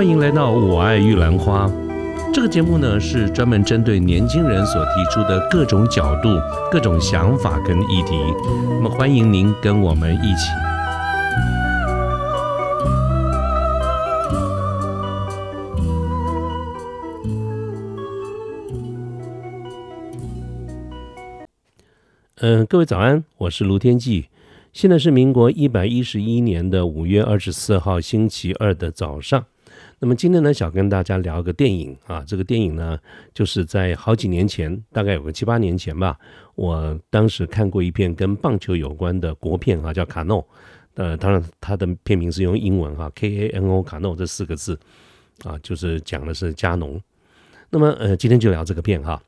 [0.00, 1.66] 欢迎来到《我爱玉兰花》
[2.32, 6.30] 这个节目呢，是专门针对年轻人所提出的各种角度、
[6.72, 8.16] 各种想法跟议题。
[8.46, 10.48] 那么，欢迎您跟我们一起。
[22.36, 24.28] 嗯，各位早安，我是卢天记。
[24.72, 29.44] 现在是民国一百一十一年的五月二十四号星期二的早上。
[30.02, 32.24] 那么今天呢，想跟大家聊一个电影啊。
[32.26, 32.98] 这个电影呢，
[33.34, 36.18] 就是在好几年前，大概有个七八年前吧，
[36.54, 40.42] 我当时看过一片跟棒球有关的国片啊，叫《卡诺》。
[40.94, 44.76] 呃，当然它的片名是用英文哈，K A N O 卡诺这四个字
[45.44, 47.00] 啊，就是讲的是加农。
[47.68, 49.22] 那么呃，今天就聊这个片哈。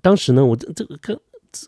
[0.00, 1.18] 当时呢，我这这个跟。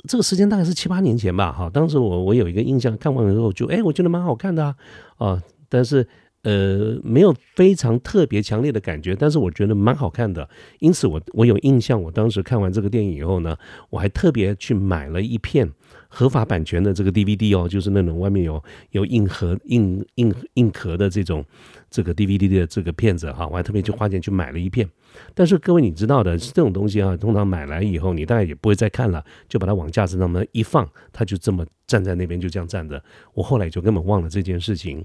[0.07, 4.77] 这个时间大概是七八年前吧，哈，当时我我有一个印象，看完了之后就哎，我觉得蛮好看的啊，
[5.17, 6.07] 啊，但是
[6.43, 13.57] 呃没有非常特别强烈的感觉，但是我觉得蛮好看的，因此我我有印象，我当时看完这个电影以后呢，
[13.91, 15.71] 我还特别去买了一片。
[16.13, 18.61] 合法版权的这个 DVD 哦，就是那种外面有
[18.91, 21.45] 有硬盒、硬硬硬壳的这种
[21.89, 24.89] 这个 DVD 的这个片子哈，我还特别去花钱去买了一片。
[25.35, 33.01] 但是各位你知道的，这种东西啊，通常买来以后你大概也不会再看了，就把它往架子上面一放，它就这么站在那边就这样站着。
[33.35, 35.05] 我后来就根本忘了这件事情。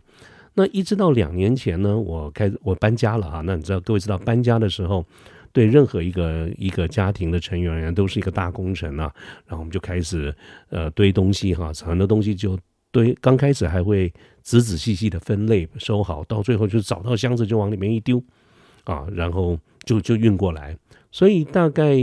[0.55, 3.41] 那一直到两年前呢，我开我搬家了哈。
[3.45, 5.05] 那你知道各位知道搬家的时候。
[5.55, 9.09] 对任何一个一个家庭的成员而言，都是一个大工程啊。
[9.47, 10.35] 然后我们就开始
[10.67, 12.59] 呃堆东西哈，很多东西就
[12.91, 13.17] 堆。
[13.21, 18.21] 刚开始还会仔仔细细的分类收好，到最后就找到箱子就往里面一丢
[18.83, 20.77] 啊，然后就就运过来。
[21.09, 21.95] 所以大概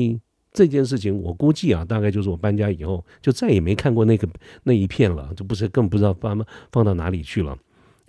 [0.55, 4.27] 这件事情，我估计啊，大概就是我搬家以后就再也没看过那个
[4.63, 7.55] 那一片了，就不是更不知道放放到哪里去了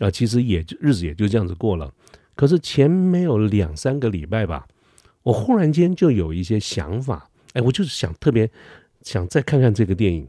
[0.06, 0.12] 啊。
[0.12, 1.92] 其实也日子也就这样子过了。
[2.36, 4.68] 可是前没有两三个礼拜吧。
[5.24, 8.52] 我忽然间就有一些想法，哎，我就是想特别
[9.04, 10.28] 想再看看这个电影，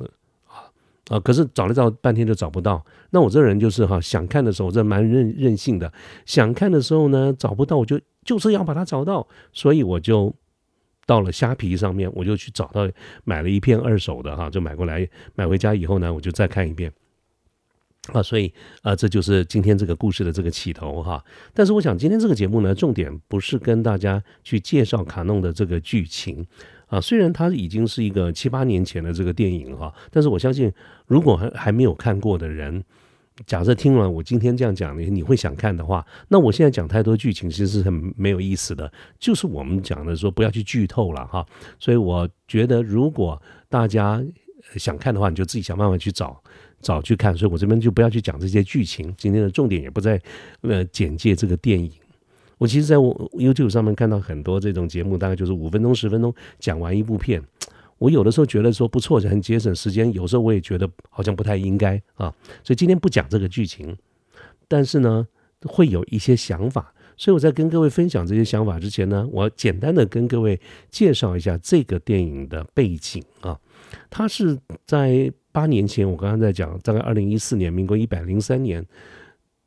[0.00, 0.08] 嗯
[0.48, 0.66] 啊
[1.10, 2.84] 啊，可是找了找半天就找不到。
[3.10, 5.92] 那我这人就是哈，想看的时候我这蛮任任性的，
[6.26, 10.34] 想看的时候呢找不到，我就就是要把它找到，所以我就
[11.06, 12.90] 到了虾皮上面，我就去找到
[13.22, 16.92] 买了一片二手的哈，就买过来买回家以后呢，我就再看一遍。
[18.10, 18.52] 啊，所以
[18.82, 21.24] 啊，这就是今天这个故事的这个起头哈。
[21.54, 26.44] 但是我想今天这个节目呢，重点不是跟大家去介绍卡弄的这个剧情
[26.86, 27.00] 啊。
[27.00, 30.72] 虽然它已经是一个七八年前的这个电影哈，但是我相信，
[31.06, 32.82] 如果还还没有看过的人，
[33.46, 38.92] 假设听了我今天这样讲，你你会想看的话，那我现在讲太多剧情其实是很没有意思的。
[39.20, 41.46] 就是我们讲的说不要去剧透了哈。
[41.78, 44.20] 所以我觉得，如果大家
[44.76, 46.42] 想看的话，你就自己想办法去找。
[46.82, 49.14] 早去看，所以我这边就不要去讲这些剧情。
[49.16, 50.20] 今天的重点也不在
[50.60, 51.90] 呃简介这个电影。
[52.58, 57.42] 我其实在我 YouTube 上面看到很多这种节目，大概就是五分钟、十分钟讲完一部片。
[57.98, 62.34] 我有的时候觉得说不错，很节省时间；有时候我也觉得好像不太应该啊。
[62.62, 63.96] 所以今天不讲这个剧情，
[64.68, 65.26] 但是呢，
[65.64, 66.92] 会有一些想法。
[67.16, 70.60] 所以我在跟各位分享这些想法之前呢，我简单的跟各位
[70.90, 73.56] 介绍一下这个电影的背景啊。
[74.10, 75.32] 他是在。
[75.54, 78.82] 八年前，我刚刚在讲，大概二零一四年，民国一百零三年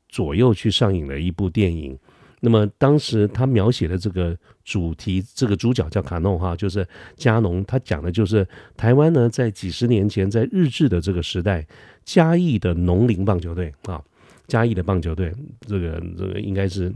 [0.09, 1.95] 左右去上映了一部电影。
[2.39, 6.83] 那么当时他描写的这个主题，这个主角叫卡诺哈，就是
[7.15, 7.63] 加农。
[7.65, 8.43] 他讲的就是
[8.75, 11.63] 台湾呢，在几十年前，在日治的这个时代，
[12.03, 14.03] 嘉义的农林棒球队啊，
[14.47, 15.31] 嘉义的棒球队，
[15.67, 16.91] 这个这个应该是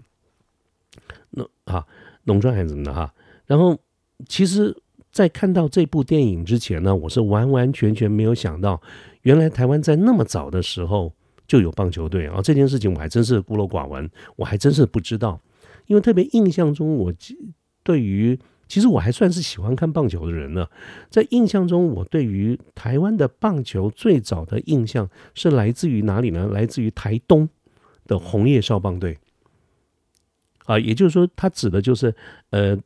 [1.29, 1.85] 农啊
[2.23, 3.13] 农庄还是什么的哈。
[3.45, 3.79] 然后
[4.27, 4.75] 其实。
[5.11, 8.79] 在看到这部电影之前呢，我是完完全全没有想到，
[9.23, 11.11] 原来台湾在那么早的时候
[11.47, 12.39] 就有棒球队啊！
[12.43, 15.41] 这件事情我还真是孤陋寡闻，我还真是不知道。
[15.87, 17.11] 因为特别印象中，我
[17.81, 20.67] 对于其实我还算是喜欢看棒球的人呢。
[21.09, 26.47] 在印象中，我对于台湾的棒球最早的印象是来自于哪里呢？
[26.53, 27.49] 来自于台东
[28.05, 29.17] 的红叶少棒队
[30.65, 32.15] 啊，也就是说，它指的就是
[32.51, 32.77] 呃。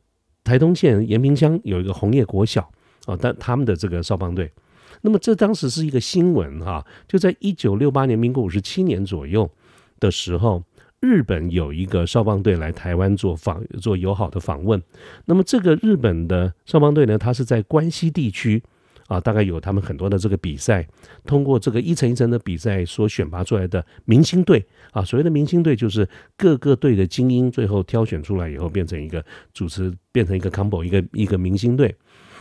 [0.44, 2.70] 台东县延平乡有一个红叶国小
[3.06, 4.52] 啊，但他们的这个少棒队，
[5.00, 9.50] 那么这当时是一个新闻哈，就在一九六八年民国五十七年左右
[9.98, 10.62] 的时候，
[11.00, 14.82] 日本有一个少棒队来台湾做访做友好的访问，
[15.24, 18.62] 那么这个日本的少棒队呢，它是在关西地区。
[19.06, 20.86] 啊，大概有他们很多的这个比赛，
[21.26, 31.94] 通过这个一层一层的比赛所选拔出来的明星队啊，所谓的明星队就是各个队的精英，最后挑选出来以后变成一个主持，变成一个 combo，一个一个明星队。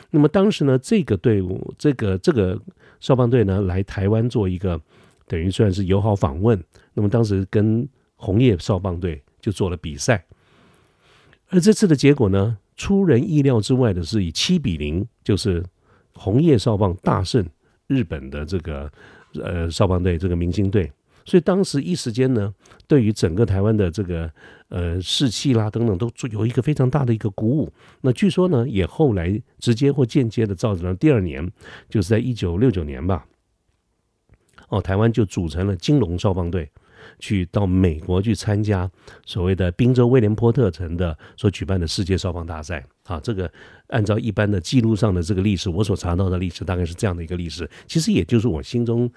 [0.09, 2.59] 那么当时呢，这个队伍，这个这个
[2.99, 4.79] 少棒队呢，来台湾做一个
[5.27, 6.61] 等于算是友好访问。
[6.93, 10.23] 那么当时跟红叶少棒队就做了比赛。
[11.49, 15.63] 而这次的结果呢，出人意料之外的是以七比零，就是
[16.15, 17.45] 红叶少棒大胜
[17.87, 18.91] 日本的这个
[19.41, 20.91] 呃少棒队这个明星队。
[21.25, 22.53] 所以当时一时间呢，
[22.85, 24.29] 对于整个台湾的这个
[24.67, 27.71] 呃士气啦等等，都有一个非常大的一个鼓舞。
[28.01, 31.49] 那据说呢，也后来直接或间接的造成了第二年，
[31.87, 33.25] 就是在一九六九年吧，
[34.67, 36.69] 哦，台湾就组成了金龙少棒队，
[37.19, 38.91] 去到美国去参加
[39.25, 42.85] 所谓的宾州威廉波特城的所举办的世界少棒大赛。
[43.05, 43.51] 啊，这个
[43.87, 49.09] 按照一般的记录上的这个历史，我所查到的历史大概是这样的一个历史，其实也就是我心中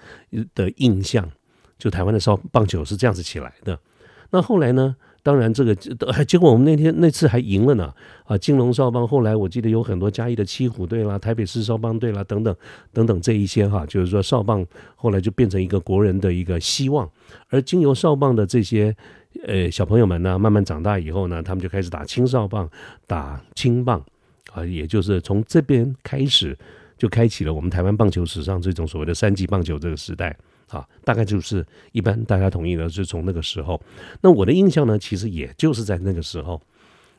[0.55, 1.29] 的印象。
[1.77, 3.79] 就台湾的少棒球是这样子起来的，
[4.31, 4.95] 那后来呢？
[5.23, 5.75] 当然这个
[6.23, 7.93] 结果我们那天那次还赢了呢
[8.23, 8.37] 啊！
[8.37, 12.55] 金龙少棒后来我记得有很多嘉义的七虎队啦、台北市少棒队啦等等
[12.93, 17.09] 等等这一些哈，就是说少棒后来就变成一个国人的一个希望。
[17.49, 18.95] 而经由少棒的这些
[19.43, 22.69] 呃小朋友们呢，慢慢长大以后呢，他们就开始打青少棒、
[23.05, 24.03] 打青棒
[24.53, 26.57] 啊，也就是从这边开始
[26.97, 30.35] 就开启了我们台湾棒球史上这种所谓的三级棒球这个时代。
[30.67, 33.81] 啊，大概就是一般大家同意的，是从那个时候。
[34.19, 36.61] 那我的印象呢，其实也就是在那个时候，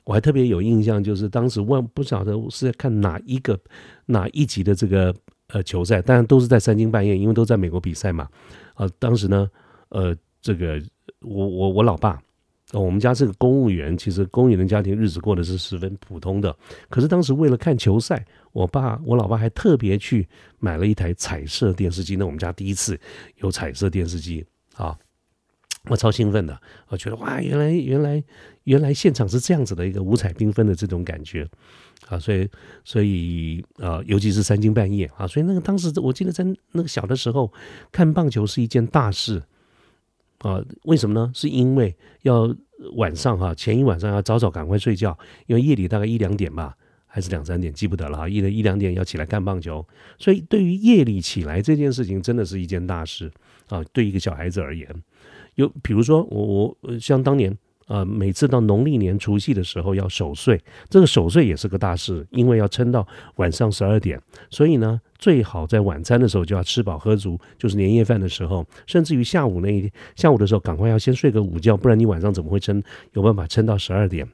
[0.05, 3.59] 我还特别有印象，就是当时问不晓得是在看哪一个
[4.05, 5.15] 哪一集的这个
[5.47, 8.29] 呃球赛，当然都是在三更半夜，因为都在美国比赛嘛。
[8.75, 9.49] 啊，当时呢，
[9.89, 10.83] 呃，这个
[11.21, 12.21] 我我我老爸。
[12.73, 16.55] 哦，我们家是个公务员，其实公务员的家庭日子过得是十分普通的。
[16.91, 22.15] 可是当时为了看球赛，我爸我老爸还特别去买了一台彩色电视机。
[22.17, 23.01] 那我们家第一次
[23.37, 24.45] 有彩色电视机
[24.77, 24.95] 啊，
[25.85, 28.23] 我超兴奋的，我觉得哇，原来原来
[28.65, 31.49] 原来现场是这样子的一个五彩缤纷的这种感觉
[32.07, 32.47] 啊，所以
[32.85, 37.51] 所以啊，尤其是三更半夜啊，所以那个当时我记得在那个小的时候
[37.91, 39.43] 看棒球是一件大事。
[40.39, 41.31] 啊，为什么呢？
[41.35, 42.55] 是因为要
[42.95, 46.77] 晚上哈，前一晚上要早早赶快睡觉，因为夜里大概一两点吧，
[47.07, 48.29] 还是两三点，记不得了哈。
[48.29, 49.87] 一一两点要起来看棒球，
[50.19, 53.31] 所以对于夜里起来这件事情，真的是一件大事
[53.69, 53.83] 啊。
[53.93, 54.89] 对一个小孩子而言，
[55.55, 57.57] 有比如说我我像当年。
[57.89, 63.07] 呃，每次到农历年除夕的时候要守岁，这个守岁也是个大事，因为要撑到
[63.37, 64.21] 晚上十二点，
[64.51, 72.83] 所以呢，最好在晚餐的时候就要吃饱喝足，就是年夜饭的时候，甚至于下午那一天下午的时候，赶快要先睡个午觉，不然你晚上怎么会撑
[73.15, 74.29] 有办法撑到十二点？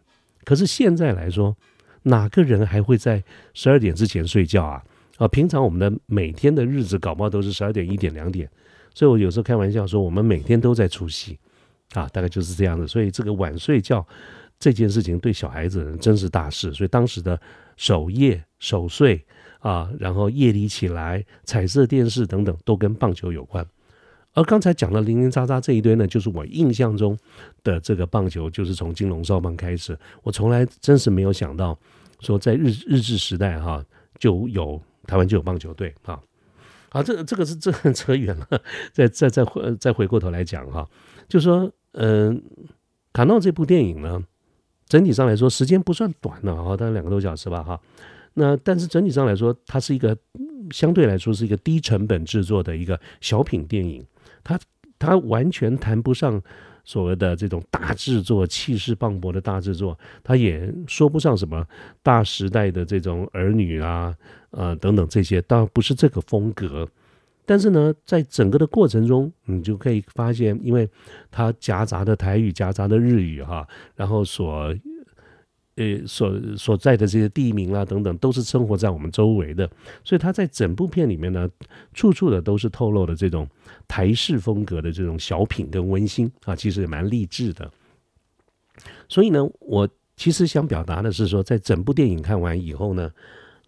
[0.45, 1.57] 可是现在来说，
[2.03, 3.23] 哪个人还会在
[3.55, 4.83] 十二点之前睡觉啊？
[5.19, 8.51] 啊，平常我们的每天的日子搞不好都是十二点、一点、两点，
[8.93, 11.39] 所以我有时候开玩笑说，我们每天都在除夕。
[11.95, 14.07] 啊，大概就是这样的，所以这个晚睡觉
[14.59, 17.41] 这件事情对小孩子真是大事，所以当时的
[17.77, 19.25] 守夜守岁
[19.61, 23.67] 啊，然后夜里起来彩色电视等等，都跟棒球有关。
[24.33, 27.17] 而刚才讲的零零杂杂这一堆呢，就是我印象中
[27.63, 29.97] 的这个棒球，就是从金龙少棒开始。
[30.25, 31.79] 我从来真是没有想到，
[32.19, 33.85] 说在日日治时代哈，
[34.19, 36.21] 就有台湾就有棒球队啊。
[36.91, 38.61] 好，这这个是这 扯远了，
[38.93, 40.85] 再再再回再回过头来讲哈。
[41.29, 42.43] 就说，嗯，
[43.13, 44.23] 卡诺这部电影呢，
[44.87, 47.81] 整体上来说时间不算短了哈，大概两个多小时吧哈。
[48.35, 50.17] 那但是整体上来说，它是一个
[50.73, 54.05] 相对来说是一个低成本制作的一个小品电影，
[54.43, 54.59] 它
[54.99, 56.43] 它完全谈不上
[56.85, 61.65] 所谓的这种大制作、气势磅礴的大制作，它也说不上什么
[62.03, 64.13] 大时代的这种儿女啊，
[64.51, 66.89] 呃等等这些，当然不是这个风格。
[67.47, 70.89] 但是呢，在整个的过程中，你就可以发现，因为
[71.31, 74.75] 它夹杂的台语、夹杂的日语哈，然后所
[75.75, 79.71] 呃所所在的这些地名啦等等，都是生活在我们周围的，
[80.03, 81.49] 所以它在整部片里面呢，
[81.93, 83.47] 处处的都是透露的这种
[83.87, 87.71] 台式风格的这种小品跟温馨啊，其实也蛮励志的。
[89.09, 93.11] 所以呢，我其实想表达的是说，在整部电影看完以后呢。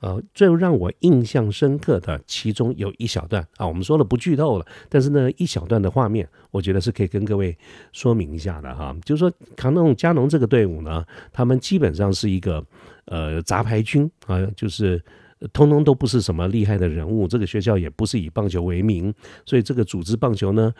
[0.00, 7.57] 呃，最让我印象深刻的其中有一小段啊，我们说了不剧透了，但是呢，一小段的画面，我觉得是可以跟各位
[7.93, 8.97] 说明一下的哈。
[9.05, 12.65] 就是说，卡农加农这个队伍呢，他们基本上是一个
[13.07, 15.03] 呃杂牌军啊，就是。
[15.52, 19.12] 通通都不是什么厉害的人物，这个学校也不是以棒球为名，
[19.45, 20.73] 所以这个组织棒球呢，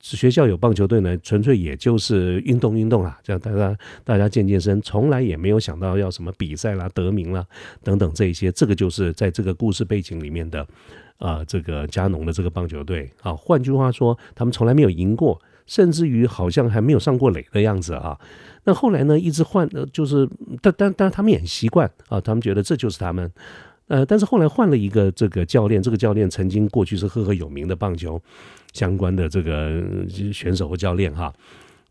[0.00, 7.46] 学校有棒球队呢，纯粹也就是运动运动啦，这样大家大家健健身，从来也没有想到要什么比赛啦、得名啦
[7.84, 10.66] 等等这一些，这个就是在这个故事背景里面的
[11.18, 18.18] 啊，这个加农的这个棒球队啊，换句话说，他们从来没有赢过，甚至于好像还没有上过垒的样子啊。
[18.64, 20.28] 那后来呢，一直换，呃就是
[20.60, 23.30] 但但但他们也很习惯啊，他们觉得这就是他们。
[23.90, 28.22] 呃，但是后来换了一个这个教练，这个教练曾经过去是赫赫有名的棒球
[28.72, 29.82] 相关的这个
[30.32, 31.32] 选手和教练哈。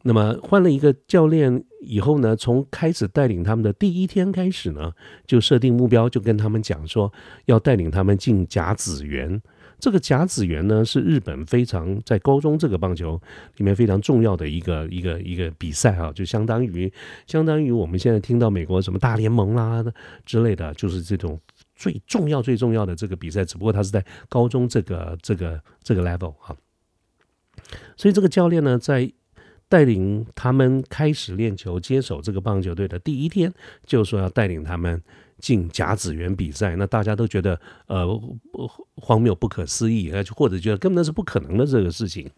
[0.03, 4.93] 那么换了一个教练以后呢，从开始带领他们的第一天开始呢，
[5.27, 7.11] 就设定目标，就跟他们讲说
[7.47, 9.41] 要带领他们进甲子园。
[9.77, 13.19] 这个甲子园呢，是日本非常在高中这个棒球
[13.57, 16.91] 里面非常重要的一个一个一个比赛啊，就相当于
[17.27, 19.83] 相当于我们现在听到美国什么大联盟啦
[20.25, 21.39] 之类的，就是这种
[21.79, 26.53] 最重要最重要的这个比赛，只不过他是在高中这个这个这个 level 啊。
[27.95, 29.09] 所以这个教练呢，在
[29.69, 33.53] 带领他们开始练球、接手这个棒球队的第一天，
[33.85, 35.01] 就说要带领他们
[35.37, 36.75] 进甲子园比赛。
[36.75, 38.05] 那大家都觉得呃
[38.95, 42.29] 荒谬、不可思议，或者觉得根本是不可能的这个事情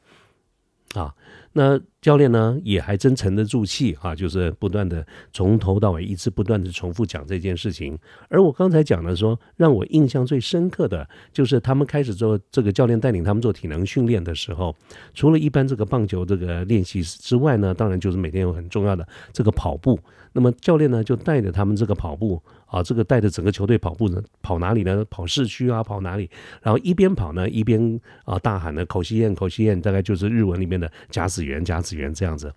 [0.94, 1.16] 啊。
[1.54, 7.98] 那教练呢也还真沉得住气啊，就是不断的从头到尾一直不断的重复讲这件事情。
[8.30, 14.76] 而我刚才讲的说，让我印象最深刻的就是他们开始做这个教练带领他们做体能训练的时候，
[15.14, 20.00] 除了一般这个棒球这个练习之外呢，当然就是每天有很重要的这个跑步。
[20.34, 22.42] 那么教练呢就带着他们这个跑步。
[22.72, 25.06] 啊，这个带着整个球队跑步呢，跑哪里呢？
[25.10, 26.30] 跑市区啊，跑哪里？
[26.62, 32.54] 然后一边跑呢，一边啊大喊呢，口西宴，口西宴，大概就是日文里面的假死子园，甲子园这样子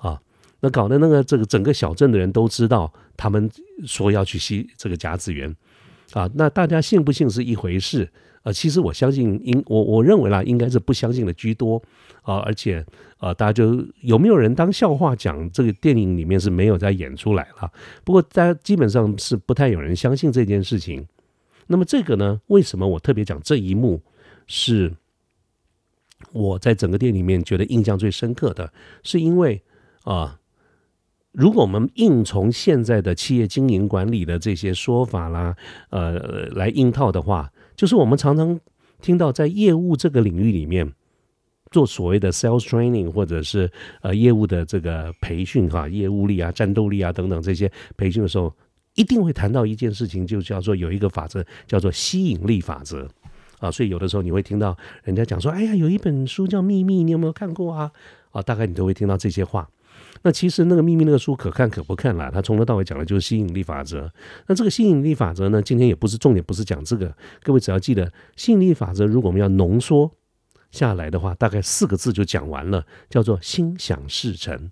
[0.00, 0.20] 啊。
[0.60, 3.50] 那搞得那个这个整个小镇的人都知道，他们
[3.86, 5.54] 说要去吸这个甲子园
[6.12, 6.28] 啊。
[6.34, 8.10] 那大家信不信是一回事。
[8.42, 11.82] 呃，其实我相信，应我我认为啦，应该是不相信的居多
[12.22, 12.84] 啊，而且
[13.18, 15.50] 呃，大家就有没有人当笑话讲？
[15.50, 17.70] 这个电影里面是没有在演出来了。
[18.04, 21.04] 不过大家基本上是不太有人相信这件事情。
[21.66, 24.00] 那么这个呢，为什么我特别讲这一幕？
[24.46, 24.94] 是
[26.32, 29.62] 我在整个店里面觉得印象最深刻的，是因为
[30.04, 30.38] 啊，
[31.32, 35.56] 如果我们硬从现在的企业经营管理的这些说法啦，
[35.90, 37.52] 呃，来硬套的话。
[37.76, 38.58] 就是我们常常
[39.02, 40.90] 听到在业务这个领域里面
[41.70, 48.50] 做所谓的 sales training，或者是呃业务的这个培训哈，业务力啊、战斗力啊等等这些培训的时候，
[48.94, 53.06] 一定会谈到一件事情，就叫做有一个法则叫做吸引力法则
[53.58, 53.70] 啊。
[53.70, 57.90] 所以有的时候你会听到人家讲说：“哎呀，有一本书叫《秘密》，你有没有看过啊？”
[58.32, 59.68] 啊，大概你都会听到这些话。
[60.22, 64.12] 那其实那个秘密那个书可看可不看啦，它从头到尾讲的就是吸引力法则。
[64.46, 67.14] 那这个吸引力法则呢，今天也不是重点，不是讲这个。
[67.42, 70.10] 各位只要记得，吸引力法则如果我们要浓缩
[70.70, 74.70] 下来的话，大概四个字就讲完了，叫做心想事成。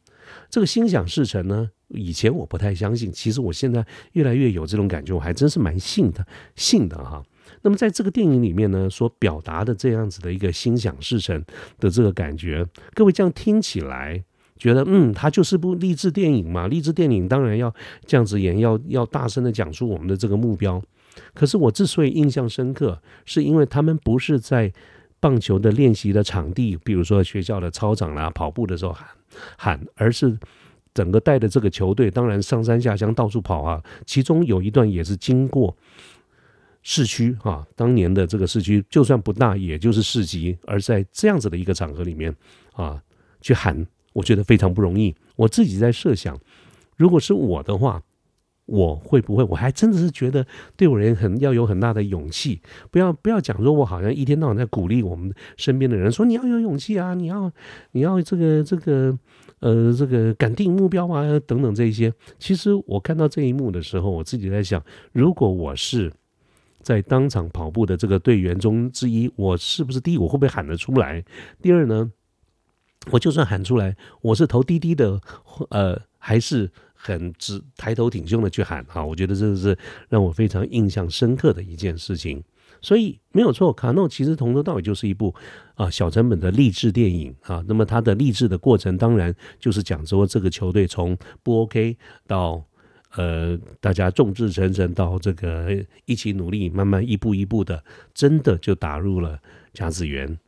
[0.51, 6.27] 这个心想事成呢，以前我不太相信，其实我现在越来越有这种感觉，我还真是蛮信的，
[6.57, 7.23] 信的哈。
[7.65, 11.45] 那么在这个电影里面呢，所表达的这样子的一个心想事成
[11.81, 14.23] 的这个感觉，各位这样听起来。
[14.57, 17.75] 觉得嗯，它就是部励志电影嘛，励志电影当然要
[18.07, 20.81] 这样子演，要要大声的讲出我们的这个目标。
[21.35, 24.73] 可是我之所以印象深刻，是因为他们不是在
[25.19, 29.09] 棒球的练习的场地，比如说学校的操场啦，跑步的时候喊
[29.59, 30.39] 喊，而是
[30.95, 33.83] 整个带的这个球队，当然上山下乡到处跑啊。
[34.07, 35.77] 其中有一段也是经过
[36.85, 42.33] 市区啊，当年的这个市区就算不大，也就是市级，而在这样子的一个场合里面
[42.75, 43.03] 啊，
[43.41, 43.85] 去喊。
[44.13, 45.13] 我觉得非常不容易。
[45.35, 46.39] 我自己在设想，
[46.97, 48.01] 如果是我的话，
[48.65, 49.43] 我会不会？
[49.43, 52.61] 我还真的是觉得，对我人很要有很大的勇气。
[52.93, 57.51] 不要不要讲说，我好像一天到晚在鼓励我们身边的人，说你要有勇气啊，你要
[57.91, 59.19] 你要这个这个
[59.59, 62.13] 呃这个敢定目标啊等等这些。
[62.39, 66.13] 其实我看到这一幕的时候，我自己在想，如果我是
[66.85, 70.19] 在当场跑步的这个队员中之一，我是不是第一？
[70.19, 71.25] 我会不会喊得出来？
[71.61, 72.13] 第二呢？
[73.11, 75.21] 我就算喊出来，我是头低低的，
[75.69, 79.05] 呃，还是很直抬头挺胸的去喊啊！
[79.05, 79.77] 我觉得这个是
[80.09, 82.43] 让我非常印象深刻的一件事情。
[82.81, 85.35] 所以没有错，卡诺其实从头到尾就是一部
[85.75, 87.63] 啊小成本的励志电影啊。
[87.69, 92.65] 那么它的励志的过程，当然就是讲说这个球队从不 OK 到
[93.17, 99.39] 呃大家众志成城，到这个一起努力，慢慢一步一步的，真的就打入了
[99.73, 100.39] 甲子园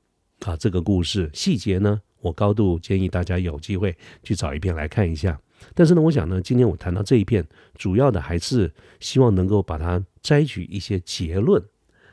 [0.40, 0.56] 啊。
[0.56, 2.00] 这个故事细节呢？
[2.20, 5.38] 我高度建议大家有机会去找一篇来看一下。
[5.75, 7.46] 但是呢，我想呢，今天我谈到这一片，
[7.76, 11.62] 主要的还是希望能够把它摘取一些结论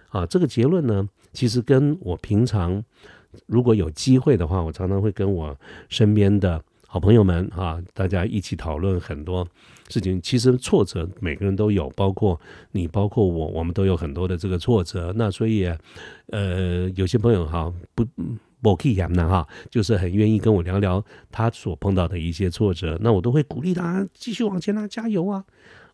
[0.09, 0.25] 啊。
[0.25, 2.83] 这个结论呢，其实跟我平常
[3.47, 5.57] 如果有机会的话，我常常会跟我
[5.89, 9.47] 身边的好朋友们啊，大家一起讨论很多
[9.93, 10.21] 事情。
[10.21, 12.39] 其实挫折每个人都有，包括
[12.71, 15.13] 你，包括我，我们都有很多的这个挫折。
[15.15, 15.65] 那所以，
[16.27, 18.05] 呃，有些朋友哈不。
[18.65, 25.43] 我可以讲呢哈，就是很愿意跟我聊聊他所碰到的一些挫折，那我都会鼓励他继续往前啊，加油啊！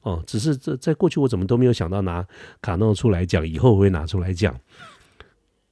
[0.04, 2.24] 哦，只是这在过去我怎么都没有想到拿
[2.62, 4.56] 卡诺出来讲，以后会拿出来讲。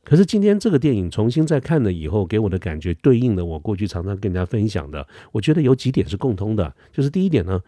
[0.04, 6.74] 可是今天这个电影重新再看了以后，给我的感觉对应了我过去常常跟大家分享的，我觉得有几点是共通的。
[6.92, 7.62] 就是第一点呢，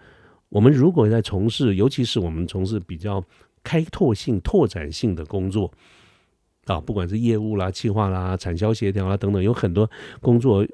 [0.50, 3.24] 我们如果在从事，尤其是我们从事比较
[3.64, 5.72] 开拓性、拓展性的工作
[6.66, 9.90] 啊，不管是业务啦、企划啦、产销协调啦等等，有很多
[10.22, 10.66] 工作，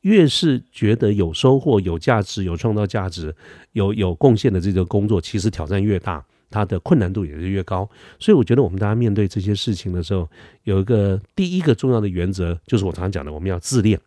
[0.00, 3.34] 越是觉得有收获、有价值、有创造价值、
[3.72, 6.24] 有有贡献的这个工作，其实挑战越大。
[6.52, 7.88] 它的困难度也是越高，
[8.18, 10.28] 所以我觉得我们大家面对这些事情的时候，
[10.64, 14.00] 有一个第一个重要的原则，就是我常常讲的，我们要自恋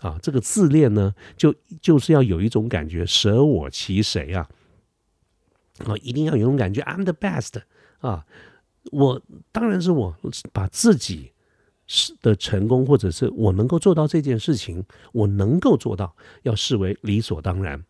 [0.00, 0.18] 啊。
[0.22, 4.48] 这个自恋呢，就就是要有一种感觉，舍我其谁啊？
[5.86, 7.62] 啊，一定要有一种感觉，I'm the best
[8.00, 8.26] 啊！
[8.92, 9.20] 我
[9.52, 10.14] 当然是我
[10.52, 11.32] 把自己
[11.86, 17.84] 是的成功，或者是我能够做到这件事情，我能够做到，要视为理所当然。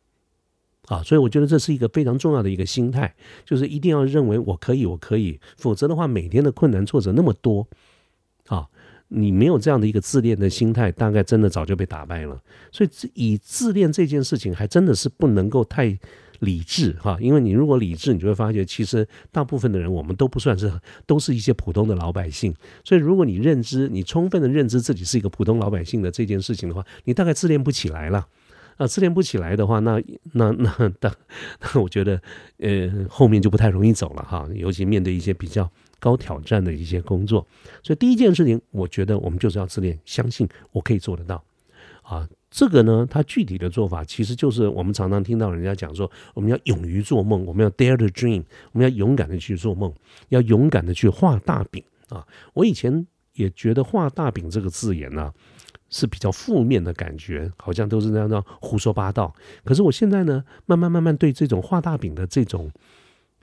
[0.86, 3.14] 啊，所以我觉得这是一个非常重要的一个心态，
[3.44, 7.68] 就是一定要认为我可以，我可以，否则的话，每天的困难挫折那么多，
[9.10, 12.40] 你没有这样的一个自恋的心态，大概真的早就被打败了。
[12.72, 15.98] 所以以自恋这件事情，还真的是不能够太
[16.38, 20.72] 理智哈，因为你如果理智，你就会发觉，其实大部分的人，我们都不算是，
[21.06, 22.54] 都是一些普通的老百姓。
[22.84, 28.26] 所以如果你认知，你充分的认知自己是一个普通老百姓的这件事情的话，你大概自恋不起来了。
[28.76, 30.02] 啊，自恋不起来的话，那
[30.32, 31.14] 那那那，
[31.60, 32.18] 那我觉得，
[32.56, 34.48] 呃，后面就不太容易走了哈。
[34.54, 35.70] 尤其面对一些比较
[36.00, 37.46] 高挑战的一些工作，
[37.84, 41.40] 所以第一件事情，我觉得我们就是要自恋，相信我可以做得到。
[42.02, 48.42] 啊，这个呢，它具体的做法其实就是我们常常听到人家讲说，我们要勇于做梦，我们要 dare to dream，
[48.72, 49.94] 我们要勇敢的去做梦，
[50.30, 52.26] 要勇敢的去画大饼啊。
[52.54, 55.32] 我以前也觉得画大饼这个字眼呢。
[55.92, 59.34] 是比较负面的感觉，好像都是那样的胡说八道。
[59.64, 62.70] 可是我现在呢，慢慢慢慢对这种画大饼的这种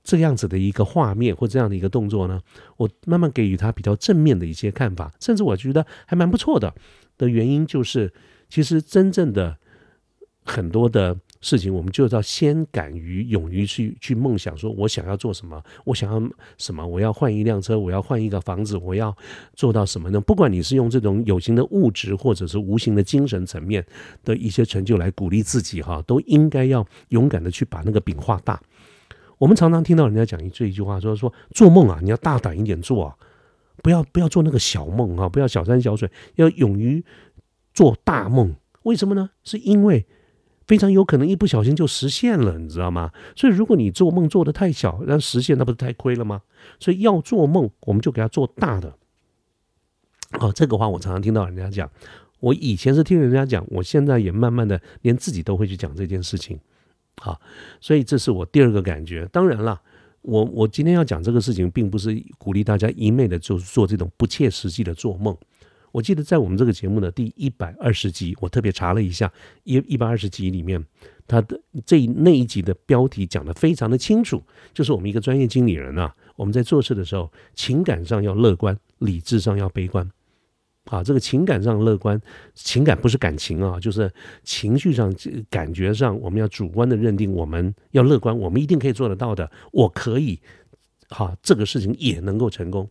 [0.07, 2.39] 这样子的一个画面或这样的一个动作呢，
[2.77, 6.73] 我慢慢给予他比较正面的一些看法，甚至我觉得还蛮不错的。
[7.17, 8.13] 的原因就是，
[8.47, 9.57] 其实真正的
[10.43, 11.17] 很多的。
[11.39, 16.19] 事情我们就要先敢于勇于去去梦想，说我想要做什么，我想要
[16.57, 19.15] 什么，我要换一辆车，我要换一个房子，我要
[19.53, 20.19] 做到什么呢？
[20.19, 23.85] 不管你是用这种有形的物质，或者是无形的精神层面
[24.23, 28.59] 的一些成就来鼓励自己，哈，都应该要勇敢的去把那个饼画大。
[29.37, 33.15] 我们常常听到人家讲一这一句话，说说做梦啊，你要大胆一点做啊，
[33.83, 37.03] 不要不要做那个小梦啊，不要小山小水，要勇于
[37.73, 38.55] 做大梦。
[38.83, 39.29] 为什么呢？
[39.43, 40.05] 是因为。
[40.67, 43.13] 非常有可能一不小心就实现了，你知道吗？
[43.37, 46.41] 所以如果你做梦做的太小，让实现那不是太亏了吗？
[46.77, 48.93] 所以要做梦，我们就给他做大的。
[50.41, 51.89] 哦，这个话我常常听到人家讲，
[52.41, 56.59] 我以前是听人家讲，我现在也慢慢的连自己都会去讲这件事情。
[57.21, 57.39] 好，
[57.81, 59.27] 所以这是我第二个感觉。
[59.31, 59.81] 当然了，
[60.21, 65.35] 我我今天要讲这个事情，并不是鼓励大家一昧的就是做这种不切实际的做梦。
[65.91, 69.31] 我记得在我们这个节目的第一百二十集，我特别查了一下，
[69.63, 70.85] 一一百二十集里面，
[71.25, 80.07] 他的这那一集的标题讲的非常的清楚，就是我们一个专业经理人啊，我们在做事的时候，情感上要乐观，理智上要悲观。
[80.87, 82.19] 啊，这个情感上乐观，
[82.53, 84.11] 情感不是感情啊，就是
[84.43, 85.13] 情绪上、
[85.49, 90.39] 感觉上，我们要主观的认定，我们要乐观，我们一定可以做得到的，我可以，
[91.09, 92.89] 哈，这个事情也能够成功。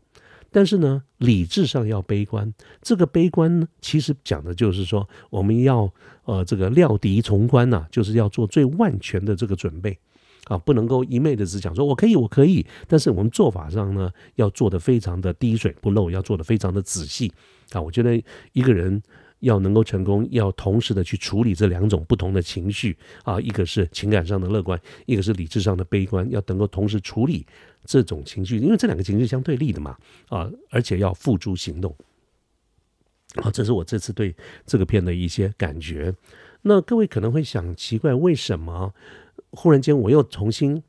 [0.52, 2.52] 但是呢，理智上要悲观。
[2.80, 5.92] 这个悲观呢，其实讲的就是说，我们要
[6.24, 9.98] 呃这个料敌从宽呐，就是要做最万全的这个准备
[10.44, 12.64] 啊，不能够一昧的只讲说我可以，我可以。
[12.86, 17.30] 但是我们做法上呢，要做的非常的滴水不漏，要做的非常的仔细
[17.72, 17.80] 啊。
[17.80, 19.02] 我觉得一个人。
[19.40, 27.46] 要能够成功，要同时的去处理这两种不同的情绪啊，一个是情感上的乐观，一个是理智上的悲观，要能够同时处理
[27.84, 29.94] 这种情绪，因为这两个情绪相对立的嘛
[30.30, 31.94] 啊，而且要付诸行动。
[33.34, 36.14] 好，这是我这次对这个片的一些感觉。
[36.62, 38.94] 那各位可能会想奇怪，为什么
[39.50, 40.82] 忽然间我又重新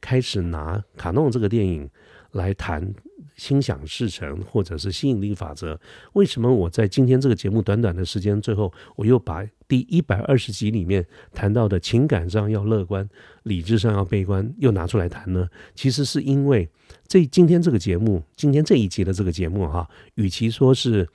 [0.00, 1.90] 开始拿卡诺这个电影
[2.30, 2.94] 来谈？
[3.36, 5.80] 心想事成，或者是吸引力法则。
[6.12, 13.08] 为什么我在今天这个节目短短的时间，最后我又把第一百二十集里面谈到的情感上要乐观，
[13.44, 15.48] 理智上要悲观，又拿出来谈呢？
[15.74, 16.68] 其实是因为
[17.06, 21.08] 这今天这个节目，今天这一集的这个节目哈，与其说是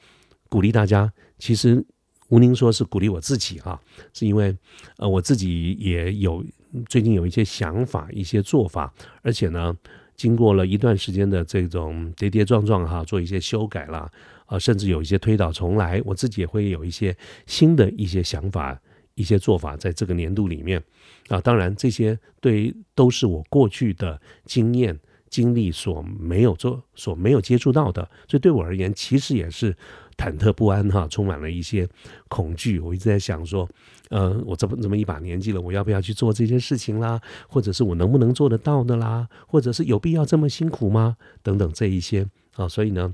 [0.49, 1.85] 鼓励大家，其实
[2.29, 3.79] 吴宁说是鼓励我自己哈，
[4.13, 4.55] 是因为
[4.97, 6.43] 呃我自己也有
[6.87, 9.75] 最近有一些想法、一些做法，而且呢。
[10.15, 14.09] 经过了一段时间的这种跌跌撞撞哈，做一些修改啦，
[14.45, 18.79] 啊，甚至有一些推倒重来，我自己也会有一些新的一些想法、
[19.15, 20.81] 一些做法，在这个年度里面。
[21.27, 24.97] 啊，当然这些对都是我过去的经验、
[25.27, 29.75] 经历所没有做、所没有接触到的，所以对我而言，其实也是
[30.17, 31.87] 忐忑不安哈，充满了一些
[32.27, 32.79] 恐惧。
[32.79, 33.69] 我一直在想说，
[34.09, 37.21] 呃，我这么这么一把年纪了，我要不要去做这件事情啦？
[37.47, 39.27] 或者是我能不能做得到的啦？
[39.47, 41.17] 或者是有必要这么辛苦吗？
[41.43, 43.13] 等等这一些啊，所以呢，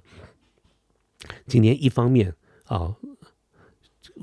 [1.48, 2.34] 今天一方面
[2.66, 2.96] 啊。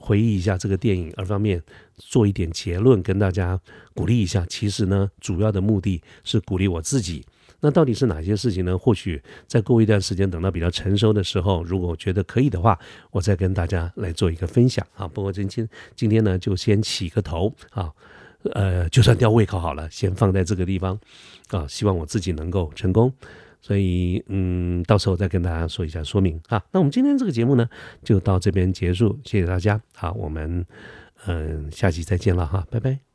[0.00, 1.60] 回忆一下这个电影，二方面
[1.96, 3.60] 做一点结论，跟大家
[3.94, 4.44] 鼓励一下。
[4.46, 7.24] 其实呢，主要的目的是鼓励我自己。
[7.60, 8.78] 那到底是哪些事情呢？
[8.78, 12.78] 或许再过一段时间，等到比较成熟的时候，如果觉得可以的话，
[13.10, 15.08] 我再跟大家来做一个分享啊。
[15.08, 17.92] 不过今天今天呢，就先起个头啊，
[18.52, 20.98] 呃，就算吊胃口好了，先放在这个地方
[21.50, 21.66] 啊。
[21.66, 23.12] 希望我自己能够成功。
[23.60, 26.62] 所以，嗯，到时候再跟大家说一下说明啊。
[26.70, 27.68] 那我们今天这个节目呢，
[28.04, 29.80] 就到这边结束，谢谢大家。
[29.96, 30.64] 好，我们
[31.26, 33.07] 嗯下期再见了哈，拜拜。